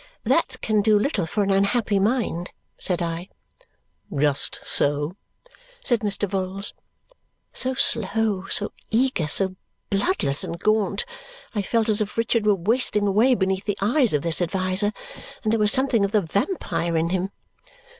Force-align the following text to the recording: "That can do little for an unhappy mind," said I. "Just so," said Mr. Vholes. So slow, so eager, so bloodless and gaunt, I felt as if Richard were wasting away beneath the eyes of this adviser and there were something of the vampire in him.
"That 0.23 0.55
can 0.63 0.81
do 0.81 0.97
little 0.97 1.27
for 1.27 1.43
an 1.43 1.51
unhappy 1.51 1.99
mind," 1.99 2.49
said 2.79 3.03
I. 3.03 3.29
"Just 4.11 4.59
so," 4.65 5.15
said 5.85 5.99
Mr. 5.99 6.27
Vholes. 6.27 6.73
So 7.53 7.75
slow, 7.75 8.47
so 8.49 8.71
eager, 8.89 9.27
so 9.27 9.57
bloodless 9.91 10.43
and 10.43 10.59
gaunt, 10.59 11.05
I 11.53 11.61
felt 11.61 11.87
as 11.87 12.01
if 12.01 12.17
Richard 12.17 12.47
were 12.47 12.55
wasting 12.55 13.05
away 13.05 13.35
beneath 13.35 13.65
the 13.65 13.77
eyes 13.79 14.13
of 14.13 14.23
this 14.23 14.41
adviser 14.41 14.91
and 15.43 15.51
there 15.53 15.59
were 15.59 15.67
something 15.67 16.03
of 16.03 16.13
the 16.13 16.21
vampire 16.21 16.97
in 16.97 17.09
him. 17.09 17.29